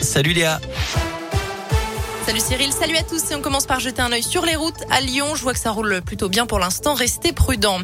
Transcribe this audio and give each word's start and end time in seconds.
Salut 0.00 0.34
Léa. 0.34 0.58
Salut 2.24 2.40
Cyril, 2.40 2.72
salut 2.72 2.96
à 2.96 3.02
tous 3.02 3.32
et 3.32 3.34
on 3.34 3.40
commence 3.40 3.66
par 3.66 3.80
jeter 3.80 4.00
un 4.00 4.12
œil 4.12 4.22
sur 4.22 4.46
les 4.46 4.54
routes 4.54 4.80
à 4.90 5.00
Lyon. 5.00 5.34
Je 5.34 5.42
vois 5.42 5.52
que 5.52 5.58
ça 5.58 5.72
roule 5.72 6.00
plutôt 6.02 6.28
bien 6.28 6.46
pour 6.46 6.60
l'instant, 6.60 6.94
restez 6.94 7.32
prudents. 7.32 7.80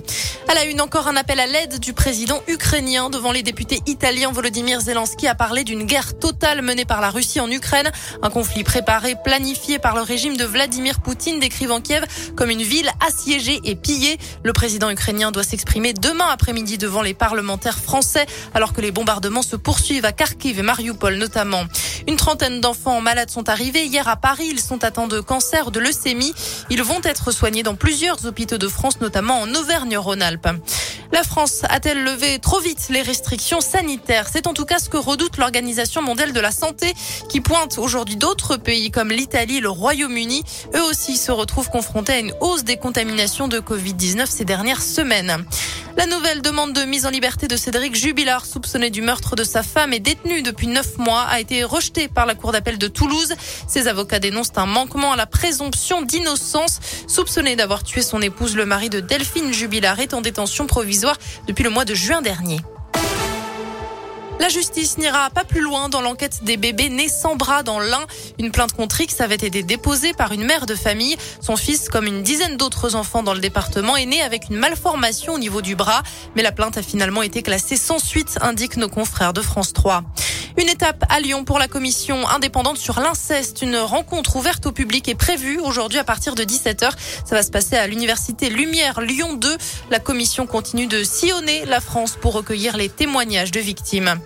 À 0.47 0.55
la 0.55 0.65
une, 0.65 0.81
encore 0.81 1.09
un 1.09 1.17
appel 1.17 1.41
à 1.41 1.47
l'aide 1.47 1.81
du 1.81 1.93
président 1.93 2.41
ukrainien 2.47 3.11
devant 3.11 3.33
les 3.33 3.43
députés 3.43 3.81
italiens. 3.87 4.31
Volodymyr 4.31 4.81
Zelensky 4.81 5.27
a 5.27 5.35
parlé 5.35 5.65
d'une 5.65 5.85
guerre 5.85 6.17
totale 6.19 6.63
menée 6.63 6.85
par 6.85 7.01
la 7.01 7.11
Russie 7.11 7.41
en 7.41 7.51
Ukraine. 7.51 7.91
Un 8.23 8.31
conflit 8.31 8.63
préparé, 8.63 9.17
planifié 9.23 9.81
par 9.81 9.97
le 9.97 10.03
régime 10.03 10.37
de 10.37 10.45
Vladimir 10.45 11.01
Poutine, 11.01 11.41
décrivant 11.41 11.81
Kiev 11.81 12.07
comme 12.37 12.51
une 12.51 12.63
ville 12.63 12.91
assiégée 13.07 13.61
et 13.65 13.75
pillée. 13.75 14.19
Le 14.45 14.53
président 14.53 14.89
ukrainien 14.89 15.33
doit 15.33 15.43
s'exprimer 15.43 15.95
demain 15.95 16.29
après-midi 16.31 16.79
devant 16.79 17.03
les 17.03 17.13
parlementaires 17.13 17.79
français 17.79 18.27
alors 18.55 18.73
que 18.73 18.81
les 18.81 18.93
bombardements 18.93 19.43
se 19.43 19.57
poursuivent 19.57 20.05
à 20.05 20.13
Kharkiv 20.13 20.61
et 20.61 20.63
Mariupol 20.63 21.17
notamment. 21.17 21.65
Une 22.07 22.17
trentaine 22.17 22.61
d'enfants 22.61 23.01
malades 23.01 23.31
sont 23.31 23.49
arrivés 23.49 23.85
hier 23.85 24.07
à 24.07 24.15
Paris. 24.17 24.28
Ils 24.41 24.61
sont 24.61 24.85
atteints 24.85 25.07
de 25.07 25.21
cancer, 25.21 25.71
de 25.71 25.81
leucémie. 25.81 26.35
Ils 26.71 26.83
vont 26.83 27.01
être 27.03 27.31
soignés 27.31 27.63
dans 27.63 27.75
plusieurs 27.75 28.27
hôpitaux 28.27 28.59
de 28.59 28.69
France, 28.69 29.01
notamment 29.01 29.41
en 29.41 29.55
Auvergne-Rhône-Alpes. 29.55 30.49
La 31.11 31.23
France 31.23 31.63
a-t-elle 31.71 32.05
levé 32.05 32.39
trop 32.39 32.61
vite 32.61 32.89
les 32.91 33.01
restrictions 33.01 33.63
sanitaires? 33.63 34.29
C'est 34.31 34.47
en 34.47 34.53
tout 34.53 34.67
cas 34.67 34.79
ce 34.79 34.91
que 34.91 34.99
redoute 34.99 35.39
l'Organisation 35.39 36.03
mondiale 36.03 36.35
de 36.35 36.41
la 36.41 36.51
santé 36.51 36.93
qui 37.31 37.41
pointe 37.41 37.79
aujourd'hui 37.79 38.17
d'autres 38.17 38.57
pays 38.57 38.91
comme 38.91 39.11
l'Italie, 39.11 39.61
le 39.61 39.71
Royaume-Uni. 39.71 40.43
Eux 40.75 40.83
aussi 40.83 41.17
se 41.17 41.33
retrouvent 41.33 41.71
confrontés 41.71 42.13
à 42.13 42.19
une 42.19 42.35
hausse 42.41 42.65
des 42.65 42.77
contaminations 42.77 43.49
de 43.49 43.59
Covid-19 43.59 44.27
ces 44.27 44.45
dernières 44.45 44.83
semaines. 44.83 45.45
La 45.97 46.07
nouvelle 46.07 46.43
demande 46.43 46.75
de 46.75 46.83
mise 46.83 47.07
en 47.07 47.11
liberté 47.11 47.49
de 47.49 47.57
Cédric 47.57 47.97
Jubilard, 47.97 48.47
soupçonné 48.47 48.91
du 48.91 49.03
meurtre 49.03 49.35
de 49.35 49.43
sa 49.43 49.65
femme 49.65 49.93
et 49.93 49.99
détenu 49.99 50.43
depuis 50.43 50.69
neuf 50.69 50.97
mois, 50.99 51.23
a 51.23 51.41
été 51.41 51.65
rejetée 51.65 52.07
par 52.07 52.25
la 52.25 52.37
Cour 52.37 52.53
d'appel 52.53 52.79
de 52.79 52.87
Toulouse. 52.87 53.35
Ses 53.67 53.89
avocats 53.89 54.21
dénoncent 54.21 54.53
un 54.57 54.67
manquement 54.67 55.13
à 55.13 55.17
la 55.17 55.27
présomption 55.27 56.03
d'innocence. 56.03 56.79
Soupçonné 57.09 57.57
d'avoir 57.57 57.83
tué 57.83 58.03
son 58.03 58.23
épouse, 58.23 58.55
le 58.55 58.65
mari 58.65 58.91
de 58.91 59.01
Delphine 59.01 59.53
Jubilard 59.53 59.99
est 59.99 60.15
en 60.15 60.21
détention 60.21 60.69
provisoire 60.69 60.98
depuis 61.47 61.65
le 61.65 61.71
mois 61.71 61.85
de 61.85 61.95
juin 61.95 62.23
dernier. 62.23 62.61
La 64.41 64.49
justice 64.49 64.99
n'ira 64.99 65.31
pas 65.31 65.43
plus 65.43 65.61
loin 65.61 65.89
dans 65.89 66.01
l'enquête 66.01 66.45
des 66.45 66.57
bébés 66.57 66.89
nés 66.89 67.09
sans 67.09 67.35
bras 67.35 67.65
dans 67.65 67.81
l'Ain. 67.81 68.07
Une 68.39 68.53
plainte 68.53 68.73
contre 68.73 69.01
X 69.01 69.21
avait 69.21 69.35
été 69.35 69.63
déposée 69.63 70.13
par 70.13 70.33
une 70.33 70.45
mère 70.45 70.65
de 70.67 70.77
famille. 70.77 71.17
Son 71.41 71.57
fils, 71.57 71.89
comme 71.89 72.07
une 72.07 72.23
dizaine 72.23 72.57
d'autres 72.57 72.95
enfants 72.95 73.25
dans 73.25 73.35
le 73.35 73.41
département, 73.41 73.97
est 73.97 74.07
né 74.07 74.23
avec 74.23 74.49
une 74.49 74.57
malformation 74.57 75.35
au 75.35 75.39
niveau 75.39 75.61
du 75.61 75.75
bras. 75.75 76.03
Mais 76.37 76.43
la 76.43 76.53
plainte 76.53 76.79
a 76.79 76.83
finalement 76.83 77.23
été 77.23 77.43
classée 77.43 77.77
sans 77.77 77.99
suite, 77.99 78.39
indiquent 78.41 78.77
nos 78.77 78.89
confrères 78.89 79.33
de 79.33 79.43
France 79.43 79.73
3. 79.73 80.05
Une 80.59 80.69
étape 80.69 81.05
à 81.09 81.21
Lyon 81.21 81.45
pour 81.45 81.61
la 81.61 81.69
commission 81.69 82.27
indépendante 82.29 82.79
sur 82.79 82.99
l'inceste. 82.99 83.63
Une 83.63 83.77
rencontre 83.77 84.35
ouverte 84.35 84.67
au 84.67 84.73
public 84.73 85.09
est 85.09 85.15
prévue 85.15 85.61
aujourd'hui 85.61 86.01
à 86.01 86.05
partir 86.05 86.35
de 86.35 86.43
17h. 86.43 86.91
Ça 87.25 87.37
va 87.37 87.45
se 87.45 87.51
passer 87.53 87.77
à 87.77 87.87
l'université 87.87 88.51
Lumière 88.51 89.01
Lyon 89.01 89.35
2. 89.35 89.57
La 89.93 90.01
commission 90.01 90.49
continue 90.49 90.89
de 90.89 91.05
sillonner 91.05 91.65
la 91.67 91.81
France 91.81 92.19
pour 92.21 92.33
recueillir 92.33 92.77
les 92.77 92.89
témoignages 92.89 93.53
de 93.53 93.61
victimes. 93.61 94.19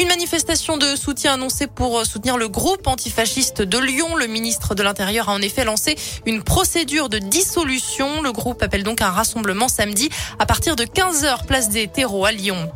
Une 0.00 0.08
manifestation 0.08 0.78
de 0.78 0.96
soutien 0.96 1.34
annoncée 1.34 1.68
pour 1.68 2.04
soutenir 2.04 2.38
le 2.38 2.48
groupe 2.48 2.88
antifasciste 2.88 3.62
de 3.62 3.78
Lyon. 3.78 4.16
Le 4.16 4.26
ministre 4.26 4.74
de 4.74 4.82
l'Intérieur 4.82 5.28
a 5.28 5.32
en 5.32 5.40
effet 5.40 5.64
lancé 5.64 5.94
une 6.26 6.42
procédure 6.42 7.08
de 7.08 7.18
dissolution. 7.18 8.20
Le 8.22 8.32
groupe 8.32 8.64
appelle 8.64 8.82
donc 8.82 9.00
un 9.00 9.10
rassemblement 9.10 9.68
samedi 9.68 10.08
à 10.40 10.46
partir 10.46 10.74
de 10.74 10.82
15h 10.82 11.46
place 11.46 11.68
des 11.68 11.86
terreaux 11.86 12.24
à 12.24 12.32
Lyon. 12.32 12.68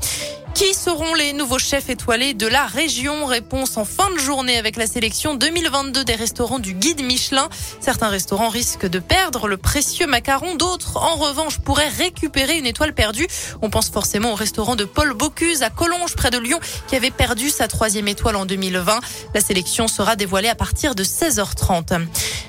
Qui 0.55 0.75
seront 0.75 1.14
les 1.14 1.33
nouveaux 1.33 1.58
chefs 1.58 1.89
étoilés 1.89 2.34
de 2.34 2.47
la 2.47 2.67
région 2.67 3.25
Réponse 3.25 3.77
en 3.78 3.84
fin 3.84 4.11
de 4.11 4.19
journée 4.19 4.58
avec 4.58 4.77
la 4.77 4.86
sélection 4.86 5.34
2022 5.34 6.05
des 6.05 6.14
restaurants 6.14 6.58
du 6.58 6.75
guide 6.75 7.03
Michelin. 7.03 7.48
Certains 7.81 8.08
restaurants 8.08 8.50
risquent 8.50 8.86
de 8.89 8.98
perdre 8.98 9.48
le 9.48 9.56
précieux 9.56 10.06
macaron, 10.06 10.55
d'autres 10.55 10.98
en 10.98 11.17
revanche 11.17 11.58
pourraient 11.58 11.89
récupérer 11.89 12.58
une 12.58 12.67
étoile 12.67 12.95
perdue. 12.95 13.27
On 13.62 13.70
pense 13.70 13.91
forcément 13.91 14.33
au 14.33 14.35
restaurant 14.35 14.77
de 14.77 14.85
Paul 14.85 15.14
Bocuse 15.14 15.62
à 15.62 15.70
Collonges 15.70 16.17
près 16.17 16.30
de 16.30 16.39
Lyon 16.39 16.61
qui 16.86 16.96
avait 16.96 17.11
perdu 17.11 17.48
sa 17.48 17.67
troisième 17.67 18.08
étoile 18.08 18.36
en 18.36 18.45
2020. 18.45 19.01
La 19.35 19.41
sélection 19.41 19.89
sera 19.89 20.17
dévoilée 20.17 20.48
à 20.48 20.55
partir 20.55 20.95
de 20.95 21.02
16h30. 21.02 22.07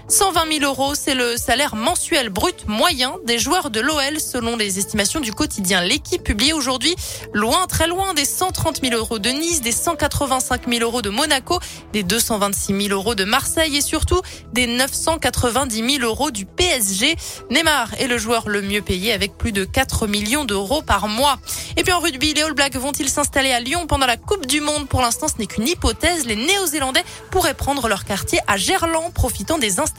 120 0.09 0.59
000 0.59 0.65
euros, 0.65 0.95
c'est 0.95 1.15
le 1.15 1.37
salaire 1.37 1.75
mensuel 1.75 2.29
brut 2.29 2.67
moyen 2.67 3.15
des 3.25 3.39
joueurs 3.39 3.69
de 3.69 3.79
l'OL 3.79 4.19
selon 4.19 4.57
les 4.57 4.77
estimations 4.77 5.21
du 5.21 5.31
quotidien. 5.31 5.81
L'équipe 5.81 6.21
publiée 6.21 6.51
aujourd'hui, 6.51 6.93
loin, 7.33 7.67
très 7.67 7.87
loin 7.87 8.13
des 8.13 8.25
130 8.25 8.81
000 8.81 8.95
euros 8.95 9.17
de 9.17 9.29
Nice, 9.29 9.61
des 9.61 9.71
185 9.71 10.67
000 10.67 10.81
euros 10.83 11.01
de 11.01 11.09
Monaco, 11.09 11.57
des 11.93 12.03
226 12.03 12.87
000 12.87 12.93
euros 12.93 13.15
de 13.15 13.23
Marseille 13.23 13.77
et 13.77 13.81
surtout 13.81 14.21
des 14.51 14.67
990 14.67 15.97
000 15.97 16.03
euros 16.03 16.31
du 16.31 16.45
PSG. 16.45 17.15
Neymar 17.49 17.93
est 17.97 18.07
le 18.07 18.17
joueur 18.17 18.49
le 18.49 18.61
mieux 18.61 18.81
payé 18.81 19.13
avec 19.13 19.37
plus 19.37 19.53
de 19.53 19.63
4 19.63 20.07
millions 20.07 20.43
d'euros 20.43 20.81
par 20.81 21.07
mois. 21.07 21.37
Et 21.77 21.83
puis 21.83 21.93
en 21.93 22.01
rugby, 22.01 22.33
les 22.33 22.41
All 22.41 22.53
Blacks 22.53 22.75
vont-ils 22.75 23.09
s'installer 23.09 23.53
à 23.53 23.61
Lyon 23.61 23.87
pendant 23.87 24.05
la 24.05 24.17
Coupe 24.17 24.47
du 24.47 24.59
Monde? 24.59 24.87
Pour 24.89 25.01
l'instant, 25.01 25.27
ce 25.29 25.35
n'est 25.39 25.47
qu'une 25.47 25.67
hypothèse. 25.67 26.25
Les 26.25 26.35
Néo-Zélandais 26.35 27.05
pourraient 27.31 27.53
prendre 27.53 27.87
leur 27.87 28.03
quartier 28.03 28.39
à 28.47 28.57
Gerland, 28.57 29.13
profitant 29.13 29.57
des 29.57 29.79
installations 29.79 29.92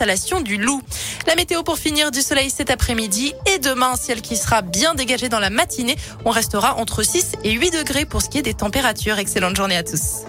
du 0.45 0.57
loup. 0.57 0.83
La 1.27 1.35
météo 1.35 1.63
pour 1.63 1.79
finir 1.79 2.11
du 2.11 2.21
soleil 2.21 2.51
cet 2.51 2.71
après-midi 2.71 3.33
et 3.47 3.59
demain, 3.59 3.97
ciel 3.97 4.21
qui 4.21 4.37
sera 4.37 4.63
bien 4.63 4.95
dégagé 4.95 5.29
dans 5.29 5.39
la 5.39 5.51
matinée. 5.51 5.97
On 6.25 6.31
restera 6.31 6.77
entre 6.77 7.03
6 7.03 7.33
et 7.45 7.53
8 7.53 7.71
degrés 7.71 8.05
pour 8.05 8.21
ce 8.21 8.29
qui 8.29 8.39
est 8.39 8.43
des 8.43 8.55
températures. 8.55 9.19
Excellente 9.19 9.57
journée 9.57 9.77
à 9.77 9.83
tous. 9.83 10.25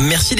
Merci. 0.00 0.36